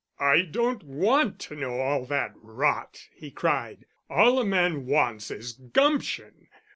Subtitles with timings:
[0.19, 3.85] "I don't want to know all that rot," he cried.
[4.09, 6.47] "All a man wants is gumption.